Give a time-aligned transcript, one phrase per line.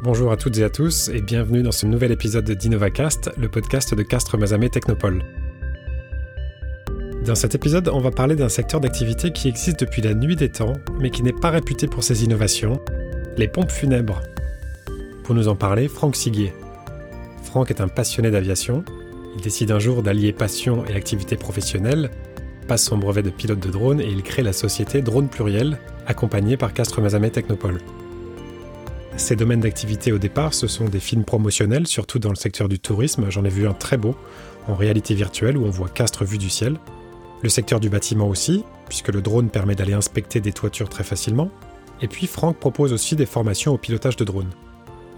[0.00, 3.96] Bonjour à toutes et à tous et bienvenue dans ce nouvel épisode d'InnovaCast, le podcast
[3.96, 5.24] de Castres Mazamet Technopole.
[7.26, 10.50] Dans cet épisode, on va parler d'un secteur d'activité qui existe depuis la nuit des
[10.50, 12.80] temps, mais qui n'est pas réputé pour ses innovations,
[13.36, 14.20] les pompes funèbres.
[15.24, 16.52] Pour nous en parler, Franck Siguier.
[17.42, 18.84] Franck est un passionné d'aviation.
[19.34, 22.10] Il décide un jour d'allier passion et activité professionnelle,
[22.68, 25.76] passe son brevet de pilote de drone et il crée la société Drone Pluriel,
[26.06, 27.80] accompagnée par Castres Mazamet Technopole.
[29.18, 32.78] Ses domaines d'activité au départ, ce sont des films promotionnels, surtout dans le secteur du
[32.78, 33.26] tourisme.
[33.30, 34.14] J'en ai vu un très beau,
[34.68, 36.78] en réalité virtuelle, où on voit Castres vu du ciel.
[37.42, 41.50] Le secteur du bâtiment aussi, puisque le drone permet d'aller inspecter des toitures très facilement.
[42.00, 44.50] Et puis Franck propose aussi des formations au pilotage de drone.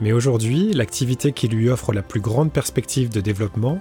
[0.01, 3.80] Mais aujourd'hui, l'activité qui lui offre la plus grande perspective de développement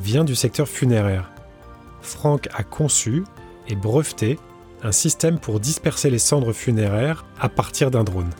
[0.00, 1.30] vient du secteur funéraire.
[2.00, 3.22] Franck a conçu
[3.68, 4.38] et breveté
[4.82, 8.30] un système pour disperser les cendres funéraires à partir d'un drone.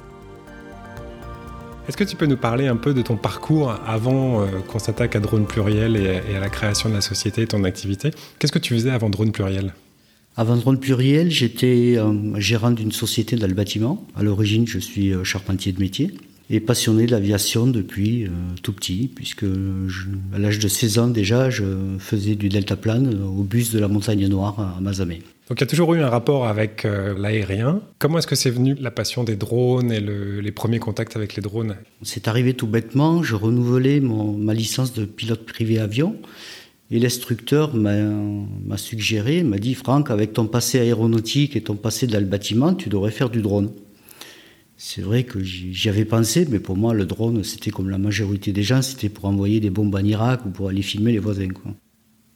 [1.89, 5.17] Est-ce que tu peux nous parler un peu de ton parcours avant euh, qu'on s'attaque
[5.17, 8.11] à Drone Pluriel et, à la création de la société et ton activité?
[8.39, 9.73] Qu'est-ce que tu faisais avant Drone Pluriel?
[10.37, 14.07] Avant Drone Pluriel, j'étais euh, gérant d'une société dans le bâtiment.
[14.15, 16.13] À l'origine, je suis euh, charpentier de métier
[16.51, 18.27] et passionné de l'aviation depuis
[18.63, 21.65] tout petit, puisque à l'âge de 16 ans déjà, je
[21.99, 25.21] faisais du deltaplane au bus de la montagne noire à Mazamet.
[25.49, 27.81] Donc il y a toujours eu un rapport avec euh, l'aérien.
[27.99, 31.43] Comment est-ce que c'est venu la passion des drones et les premiers contacts avec les
[31.43, 31.77] drones?
[32.03, 33.23] C'est arrivé tout bêtement.
[33.23, 36.17] Je renouvelais ma licence de pilote privé avion.
[36.91, 42.19] Et l'instructeur m'a suggéré, m'a dit Franck, avec ton passé aéronautique et ton passé dans
[42.19, 43.73] le bâtiment, tu devrais faire du drone.
[44.79, 48.53] C'est vrai que j'y avais pensé, mais pour moi, le drone, c'était comme la majorité
[48.53, 51.49] des gens, c'était pour envoyer des bombes en Irak ou pour aller filmer les voisins.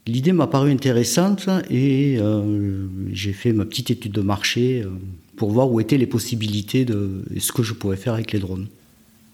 [0.06, 4.88] L'idée m'a paru intéressante et euh, j'ai fait ma petite étude de marché euh,
[5.36, 8.66] pour voir où étaient les possibilités de ce que je pouvais faire avec les drones.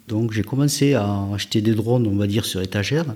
[0.08, 3.06] Donc j'ai commencé à acheter des drones, on va dire, sur étagère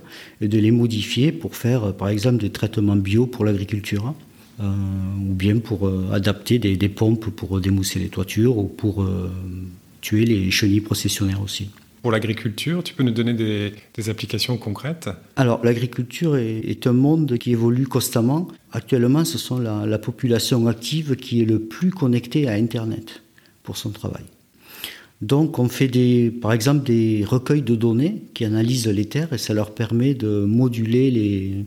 [0.41, 4.15] et de les modifier pour faire, par exemple, des traitements bio pour l'agriculture.
[4.61, 4.71] Euh,
[5.19, 9.05] ou bien pour adapter des, pompes pour démousser les toitures ou pour
[10.03, 11.71] tuer les chenilles processionnaires aussi.
[12.03, 15.09] Pour l'agriculture, tu peux nous donner des, applications concrètes?
[15.37, 18.49] Alors, l'agriculture est, un monde qui évolue constamment.
[18.73, 23.23] Actuellement, ce sont la, population active qui est le plus connectée à Internet
[23.63, 24.25] pour son travail.
[25.21, 29.39] Donc, on fait des, par exemple des recueils de données qui analysent les terres et
[29.39, 31.65] ça leur permet de moduler les,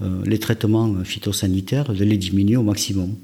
[0.00, 3.14] les traitements phytosanitaires, de les diminuer au maximum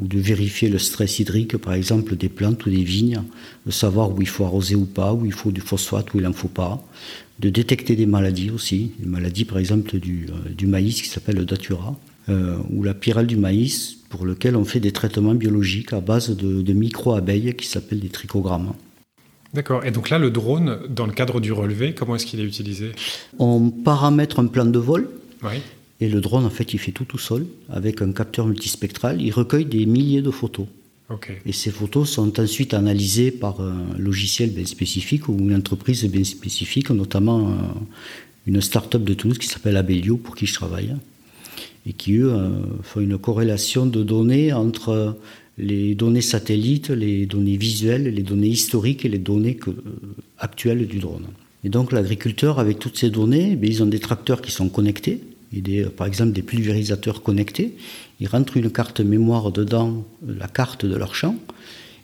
[0.00, 3.22] ou de vérifier le stress hydrique, par exemple, des plantes ou des vignes,
[3.66, 6.24] de savoir où il faut arroser ou pas, où il faut du phosphate, où il
[6.24, 6.82] n'en faut pas,
[7.38, 11.36] de détecter des maladies aussi, des maladies par exemple du, euh, du maïs qui s'appelle
[11.36, 11.98] le datura,
[12.28, 16.34] euh, ou la pyrale du maïs, pour lequel on fait des traitements biologiques à base
[16.36, 18.72] de, de micro-abeilles qui s'appellent des trichogrammes.
[19.52, 19.84] D'accord.
[19.84, 22.92] Et donc là, le drone, dans le cadre du relevé, comment est-ce qu'il est utilisé?
[23.38, 25.10] On paramètre un plan de vol.
[25.42, 25.60] Oui.
[26.00, 29.20] Et le drone, en fait, il fait tout tout seul, avec un capteur multispectral.
[29.20, 30.66] Il recueille des milliers de photos.
[31.44, 36.22] Et ces photos sont ensuite analysées par un logiciel bien spécifique ou une entreprise bien
[36.22, 37.52] spécifique, notamment euh,
[38.46, 40.94] une start-up de Toulouse qui s'appelle Abellio, pour qui je travaille,
[41.84, 42.50] et qui, eux, euh,
[42.82, 45.16] font une corrélation de données entre
[45.58, 49.72] les données satellites, les données visuelles, les données historiques et les données euh,
[50.38, 51.26] actuelles du drone.
[51.64, 55.20] Et donc l'agriculteur, avec toutes ces données, eh ils ont des tracteurs qui sont connectés,
[55.96, 57.76] par exemple des pulvérisateurs connectés.
[58.20, 61.36] Ils rentrent une carte mémoire dedans, la carte de leur champ,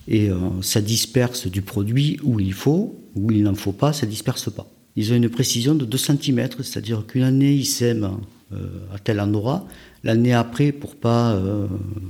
[0.09, 4.07] et euh, ça disperse du produit où il faut, où il n'en faut pas, ça
[4.07, 4.67] disperse pas.
[4.97, 8.19] Ils ont une précision de 2 cm, c'est-à-dire qu'une année ils sèment
[8.53, 9.67] euh, à tel endroit,
[10.05, 11.67] l'année après, pour pas euh,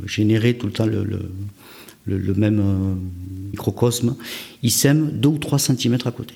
[0.06, 1.04] générer tout le temps le,
[2.06, 2.98] le, même
[3.50, 4.14] microcosme,
[4.62, 6.34] ils sèment 2 ou 3 cm à côté.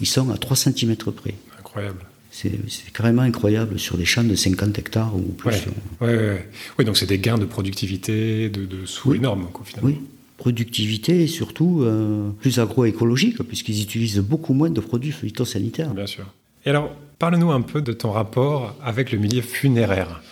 [0.00, 1.34] Ils sont à 3 cm près.
[1.58, 2.09] Incroyable.
[2.30, 5.66] C'est carrément incroyable sur des champs de 50 hectares ou plus.
[6.00, 9.88] Oui, donc c'est des gains de productivité, de, sous énormes, finalement.
[9.88, 10.00] Oui,
[10.38, 15.92] productivité et surtout euh, plus agroécologique, puisqu'ils utilisent beaucoup moins de produits phytosanitaires.
[15.92, 16.24] Bien sûr.
[16.64, 20.22] Et alors, parle-nous un peu de ton rapport avec le milieu funéraire.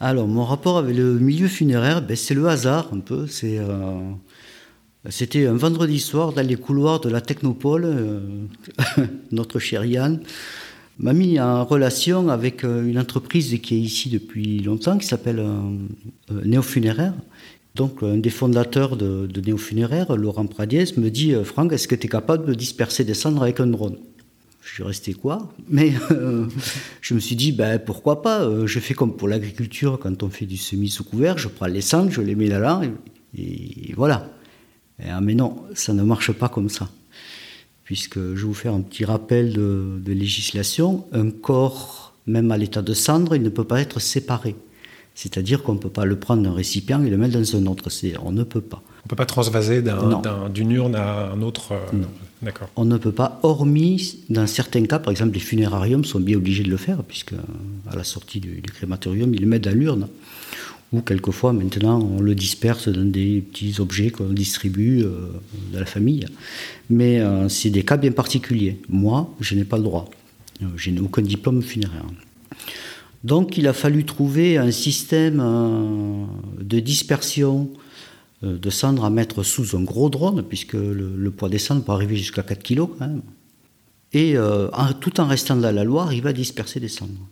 [0.00, 3.26] Alors, mon rapport avec le milieu funéraire, ben, c'est le hasard un peu.
[3.26, 3.58] C'est.
[3.58, 3.98] Euh,
[5.10, 8.20] c'était un vendredi soir dans les couloirs de la Technopole, euh,
[9.32, 10.20] notre chère Yann,
[10.98, 15.40] m'a mis en relation avec euh, une entreprise qui est ici depuis longtemps, qui s'appelle
[15.40, 15.60] euh,
[16.30, 17.14] euh, Néofunéraire.
[17.74, 22.06] Donc, un des fondateurs de, de Néofunéraire, Laurent Pradiès, me dit Franck, est-ce que tu
[22.06, 23.98] es capable de disperser des cendres avec un drone?
[24.62, 25.52] Je suis resté quoi?
[25.68, 25.92] Mais
[27.00, 28.48] je me suis dit ben, pourquoi pas?
[28.64, 31.80] Je fais comme pour l'agriculture, quand on fait du semis sous couvert, je prends les
[31.80, 32.80] cendres, je les mets là,
[33.36, 34.30] et, et voilà.
[35.04, 36.88] Ah, mais non, ça ne marche pas comme ça.
[37.84, 41.04] Puisque je vais vous faire un petit rappel de, législation.
[41.12, 44.56] Un corps, même à l'état de cendre, il ne peut pas être séparé.
[45.14, 47.88] C'est-à-dire qu'on ne peut pas le prendre d'un récipient et le mettre dans un autre.
[48.24, 48.82] On ne peut pas.
[48.86, 49.82] On ne peut pas transvaser
[50.52, 51.72] d'une urne à un autre.
[51.72, 52.08] Euh, non.
[52.42, 52.68] D'accord.
[52.76, 56.62] On ne peut pas, hormis dans certains cas, par exemple, les funérariums sont bien obligés
[56.62, 57.32] de le faire, puisque
[57.90, 60.08] à la sortie du, du crématorium, ils le mettent dans l'urne
[60.94, 65.28] ou quelquefois maintenant on le disperse dans des petits objets qu'on distribue euh,
[65.72, 66.26] de la famille.
[66.88, 68.78] Mais euh, c'est des cas bien particuliers.
[68.88, 70.08] Moi, je n'ai pas le droit.
[70.62, 72.06] Euh, je n'ai aucun diplôme funéraire.
[73.24, 75.42] Donc il a fallu trouver un système
[76.60, 77.70] de dispersion
[78.42, 82.16] de cendres à mettre sous un gros drone, puisque le, poids des cendres peut arriver
[82.16, 82.82] jusqu'à 4 kg
[84.12, 84.36] Et
[85.00, 87.26] tout en restant dans la Loire, il va disperser des cendres.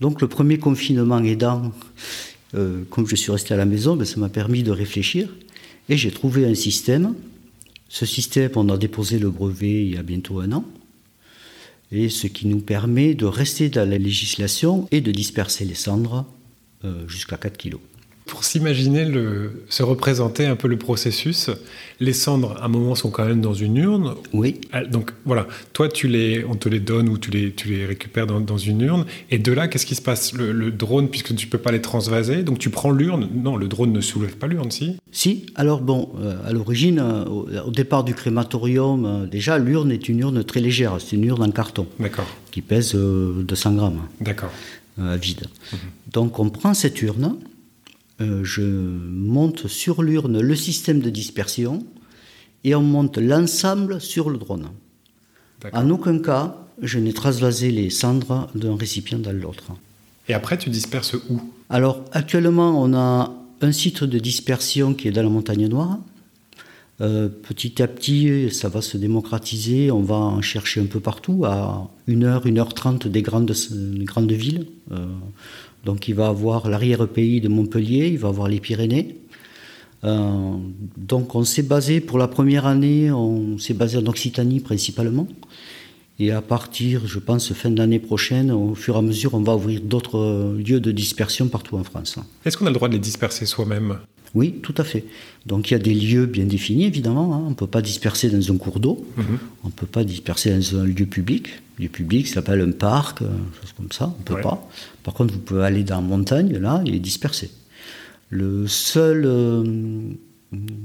[0.00, 1.70] Donc le premier confinement aidant,
[2.56, 5.28] euh, comme je suis resté à la maison, ben, ça m'a permis de réfléchir
[5.88, 7.14] et j'ai trouvé un système.
[7.88, 10.64] Ce système, on a déposé le brevet il y a bientôt un an,
[11.92, 16.26] et ce qui nous permet de rester dans la législation et de disperser les cendres
[16.84, 17.76] euh, jusqu'à 4 kg.
[18.26, 19.06] Pour s'imaginer,
[19.68, 21.50] se représenter un peu le processus,
[22.00, 24.14] les cendres, à un moment, sont quand même dans une urne.
[24.32, 24.60] Oui.
[24.72, 27.86] Ah, donc voilà, toi, tu les, on te les donne ou tu les, tu les
[27.86, 29.06] récupères dans, une urne.
[29.30, 30.32] Et de là, qu'est-ce qui se passe?
[30.34, 33.28] Le, drone, puisque tu ne peux pas les transvaser, donc tu prends l'urne.
[33.34, 34.96] Non, le drone ne soulève pas l'urne, si?
[35.12, 40.08] Si, alors bon, euh, à l'origine, euh, au, départ du crématorium, euh, déjà, l'urne est
[40.08, 40.96] une urne très légère.
[40.98, 41.86] C'est une urne en carton.
[41.98, 42.26] D'accord.
[42.50, 44.02] Qui pèse 200 grammes.
[44.20, 44.50] D'accord.
[44.98, 45.46] vide.
[45.72, 45.78] Mhm.
[46.12, 47.36] Donc on prend cette urne
[48.20, 51.84] euh, je monte sur l'urne le système de dispersion
[52.64, 54.68] et on monte l'ensemble sur le drone.
[55.72, 59.72] En aucun cas, je n'ai transvasé les cendres d'un récipient dans l'autre.
[60.28, 61.40] Et après, tu disperses où?
[61.70, 65.98] Alors, actuellement, on a un site de dispersion qui est dans la montagne noire.
[67.00, 69.90] Euh, petit à petit, ça va se démocratiser.
[69.90, 73.54] On va en chercher un peu partout, à 1h, 1h30 des grandes,
[74.04, 74.66] grandes villes.
[74.92, 75.06] Euh,
[75.86, 79.18] donc il va avoir l'arrière-pays de Montpellier, il va avoir les Pyrénées.
[80.04, 80.56] Euh,
[80.96, 85.28] donc on s'est basé, pour la première année, on s'est basé en Occitanie principalement.
[86.18, 89.40] Et à partir, je pense, fin de l'année prochaine, au fur et à mesure, on
[89.40, 92.16] va ouvrir d'autres lieux de dispersion partout en France.
[92.44, 93.98] Est-ce qu'on a le droit de les disperser soi-même?
[94.34, 95.04] Oui, tout à fait.
[95.46, 97.34] Donc il y a des lieux bien définis, évidemment.
[97.34, 97.42] Hein.
[97.46, 99.38] On ne peut pas disperser dans un cours d'eau, mhm.
[99.64, 101.48] on ne peut pas disperser dans un lieu public.
[101.78, 103.28] Le lieu public s'appelle un parc, euh,
[103.60, 104.68] chose comme ça, on ne peut pas.
[105.04, 107.50] Par contre, vous pouvez aller dans la montagne, là, et disperser.
[108.28, 109.64] Le seul, euh,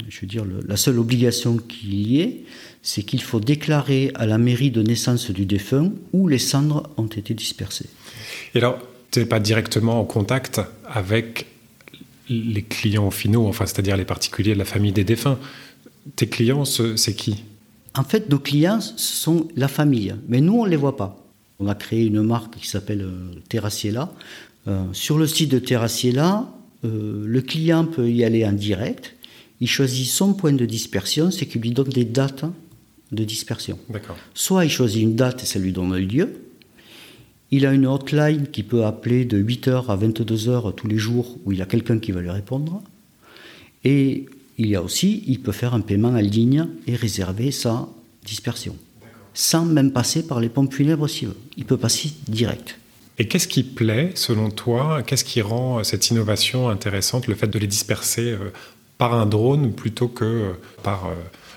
[0.10, 2.44] je veux dire, la seule obligation qu'il y ait,
[2.82, 7.08] c'est qu'il faut déclarer à la mairie de naissance du défunt où les cendres ont
[7.08, 7.90] été dispersées.
[8.56, 8.80] Et alors,
[9.12, 11.48] tu n'es pas directement en contact avec
[12.30, 15.38] les clients finaux, enfin, c'est-à-dire les particuliers de la famille des défunts.
[16.16, 17.44] Tes clients, c'est qui?
[17.96, 21.18] En fait, nos clients, ce sont la famille, mais nous, on ne les voit pas.
[21.60, 24.12] On a créé une marque qui s'appelle euh, Terraciela.
[24.68, 26.48] Euh, sur le site de Terraciela,
[26.86, 29.16] euh, le client peut y aller en direct.
[29.62, 32.46] Il choisit son point de dispersion, c'est qu'il lui donne des dates
[33.12, 33.78] de dispersion.
[34.34, 36.42] Soit il choisit une date et ça lui donne un lieu,
[37.52, 41.52] il a une hotline qui peut appeler de 8h à 22h tous les jours où
[41.52, 42.82] il a quelqu'un qui va lui répondre.
[43.84, 44.26] Et
[44.58, 47.90] il y a aussi, il peut faire un paiement en ligne et réserver sa
[48.26, 48.78] dispersion.
[49.34, 51.38] Sans même passer par les pompes funèbres s'il veut.
[51.58, 52.78] Il peut passer direct.
[53.20, 55.04] Et qu'est-ce qui plaît, selon toi?
[55.04, 58.52] Qu'est-ce qui rend cette innovation intéressante, le fait de les disperser euh,
[59.02, 60.52] par un drone plutôt que euh,
[60.84, 61.16] par euh,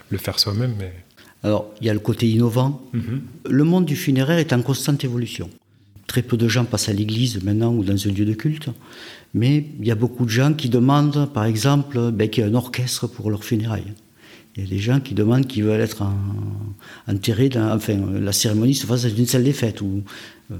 [0.09, 0.73] le faire soi-même
[1.43, 2.81] Alors, il y a le côté innovant.
[2.95, 3.21] Mhm.
[3.51, 5.51] Le monde du funéraire est en constante évolution.
[6.07, 8.71] Très peu de gens passent à l'église maintenant ou dans un lieu de culte,
[9.35, 12.51] mais il y a beaucoup de gens qui demandent, par exemple, ben, qu'il y ait
[12.51, 13.93] un orchestre pour leurs funérailles.
[14.57, 16.03] Il y a des gens qui demandent qu'ils veulent être
[17.07, 19.83] enterrés, dans, enfin, la cérémonie se fasse dans une salle des fêtes.
[19.83, 20.03] Ou,
[20.51, 20.57] euh,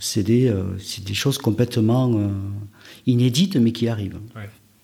[0.00, 0.64] c'est, des, euh,
[1.04, 2.28] des, choses complètement euh,
[3.06, 4.18] inédites, mais qui arrivent.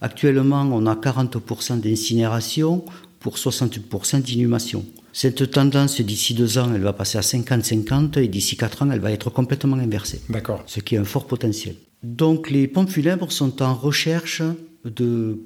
[0.05, 2.85] Actuellement, on a 40% d'incinération
[3.21, 4.85] pour 60% d'inhumation.
[5.15, 9.01] Cette tendance, d'ici deux ans, elle va passer à 50-50 et d'ici quatre ans, elle
[9.01, 10.21] va être complètement inversée.
[10.29, 10.63] D'accord.
[10.67, 11.77] Ce qui est un fort potentiel.
[12.03, 14.43] Donc les pompes funèbres sont en recherche
[14.85, 15.39] de,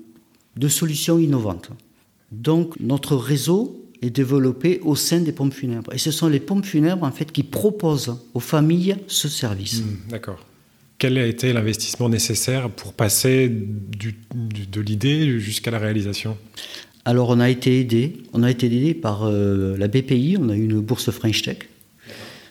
[0.57, 1.71] de solutions innovantes.
[2.33, 5.95] Donc notre réseau est développé au sein des pompes funèbres.
[5.95, 9.83] Et ce sont les pompes funèbres en fait qui proposent aux familles ce service.
[9.83, 10.45] Hmm, d'accord.
[10.99, 16.37] Quel a été l'investissement nécessaire pour passer de l'idée jusqu'à la réalisation?
[17.05, 20.57] Alors on a été aidé, on a été aidé par euh, la BPI, on a
[20.57, 21.59] eu une bourse French Tech,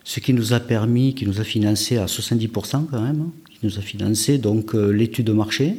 [0.06, 3.77] ce qui nous a permis, qui nous a financé à 70% quand même, qui nous
[3.77, 5.75] a financé donc euh, l'étude de marché,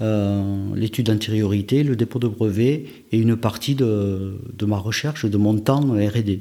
[0.00, 5.58] l'étude d'antériorité, le dépôt de brevet et une partie de, de ma recherche, de mon
[5.58, 6.40] temps RD.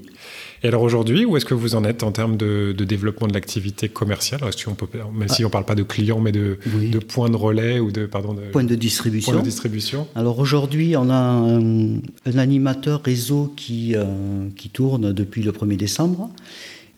[0.62, 3.88] Et alors aujourd'hui, où est-ce que vous en êtes en termes de, développement de l'activité
[3.88, 7.30] commerciale on peut, Même si on ne parle pas de clients, mais de, de, points
[7.30, 9.34] de relais ou de, pardon, de points de distribution.
[9.34, 10.08] Point de distribution.
[10.16, 12.00] Alors aujourd'hui, on a un,
[12.38, 16.30] animateur réseau qui, euh, qui tourne depuis le 1er décembre.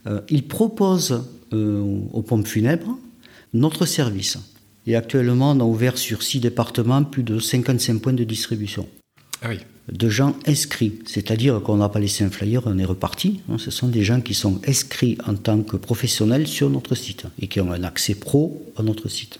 [0.08, 2.98] Euh, il propose euh, aux pompes funèbres
[3.54, 4.38] notre service.
[4.88, 8.88] Et actuellement, on a ouvert sur six départements plus de 55 points de distribution.
[9.42, 9.60] Ah oui
[9.92, 11.00] de gens inscrits.
[11.06, 13.42] C'est-à-dire qu'on n'a pas laissé un flyer, on est reparti.
[13.50, 13.58] Hein.
[13.58, 17.48] Ce sont des gens qui sont inscrits en tant que professionnels sur notre site et
[17.48, 19.40] qui ont un accès pro à notre site.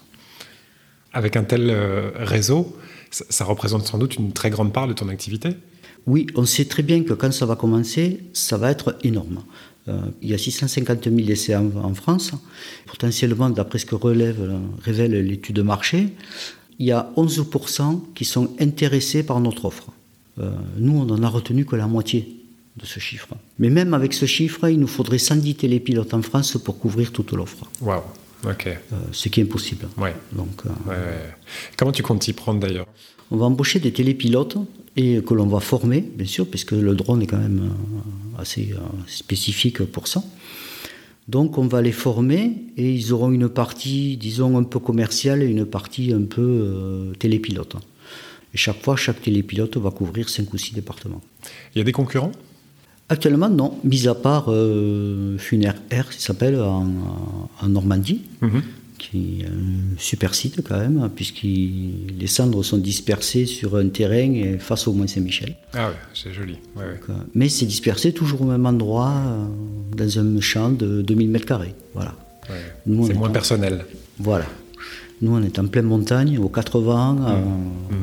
[1.14, 2.78] Avec un tel euh, réseau,
[3.12, 5.50] ça, représente sans doute une très grande part de ton activité?
[6.08, 9.44] Oui, on sait très bien que quand ça va commencer, ça va être énorme.
[9.88, 12.32] Euh, il y a 650 000 essais en, France.
[12.86, 16.10] Potentiellement, d'après ce que relève, euh, révèle l'étude de marché,
[16.82, 19.92] il y a 11% qui sont intéressés par notre offre.
[20.40, 22.38] Euh, nous, on n'en a retenu que la moitié
[22.78, 23.36] de ce chiffre.
[23.60, 27.34] Mais même avec ce chiffre, il nous faudrait 110 télépilotes en France pour couvrir toute
[27.34, 27.70] l'offre.
[27.82, 28.02] Waouh,
[28.46, 28.68] ok.
[28.68, 29.88] Euh, ce qui est impossible.
[29.98, 30.16] Ouais.
[30.32, 31.30] Donc, euh,
[31.78, 32.88] Comment tu comptes t'y prendre d'ailleurs?
[33.30, 34.58] On va embaucher des télépilotes
[34.96, 37.74] et que l'on va former, bien sûr, puisque le drone est quand même
[38.42, 38.74] assez
[39.08, 40.24] spécifique pour ça.
[41.28, 45.48] Donc on va les former et ils auront une partie, disons, un peu commerciale et
[45.48, 47.76] une partie un peu télépilote.
[48.54, 51.22] Et chaque fois, chaque télépilote va couvrir 5 ou 6 départements.
[51.74, 52.34] Il y a des concurrents?
[53.08, 56.88] Actuellement, non, mis à part euh, Funer Air, qui s'appelle, en,
[57.68, 58.62] Normandie, mhm.
[59.02, 64.32] Qui est un super site quand même, puisque les cendres sont dispersées sur un terrain
[64.34, 65.56] et face au Mont-Saint-Michel.
[65.74, 66.58] Ah ouais, c'est joli.
[66.78, 66.96] Euh,
[67.34, 69.46] mais c'est dispersé toujours au même endroit, euh,
[69.98, 71.74] dans un champ de 2000 m2.
[71.96, 72.14] Voilà.
[72.86, 73.86] c'est moins personnel.
[74.20, 74.46] Voilà.
[75.22, 77.94] Nous, on est en pleine montagne, aux 80, mmh.
[77.94, 77.96] mmh.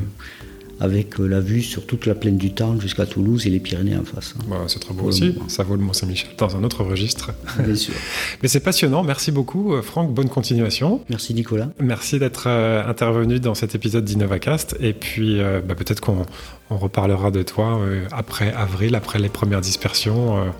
[0.79, 3.97] Avec euh, la vue sur toute la plaine du Tarn jusqu'à Toulouse et les Pyrénées
[3.97, 4.35] en face.
[4.39, 4.55] Hein.
[4.67, 5.35] c'est très beau aussi.
[5.47, 7.31] Ça vaut le Mont-Saint-Michel dans un autre registre.
[7.59, 7.93] Bien sûr.
[8.41, 9.03] Mais c'est passionnant.
[9.03, 10.13] Merci beaucoup, euh, Franck.
[10.13, 11.03] Bonne continuation.
[11.09, 11.69] Merci, Nicolas.
[11.79, 14.77] Merci d'être euh, intervenu dans cet épisode d'InnovaCast.
[14.79, 16.25] Et puis, bah, peut-être qu'on
[16.69, 17.81] reparlera de toi
[18.11, 20.51] après avril, après les premières dispersions,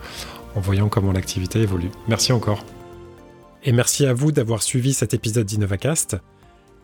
[0.56, 1.90] en voyant comment l'activité évolue.
[2.08, 2.64] Merci encore.
[3.64, 6.18] Et merci à vous d'avoir suivi cet épisode d'InnovaCast.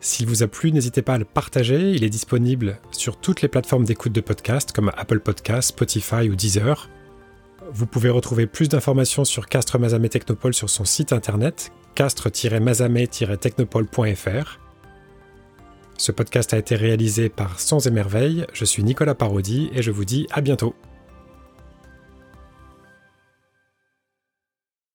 [0.06, 1.94] S'il vous a plu, n'hésitez pas à le partager.
[1.94, 6.36] Il est disponible sur toutes les plateformes d'écoute de podcast comme Apple Podcasts, Spotify ou
[6.36, 6.92] Deezer.
[7.72, 14.60] Vous pouvez retrouver plus d'informations sur Castre Mazamé Technopole sur son site internet castre-mazamé-technopole.fr.
[15.98, 17.92] Ce podcast a été réalisé par Sans et
[18.54, 20.76] Je suis Nicolas Parodi et je vous dis à bientôt.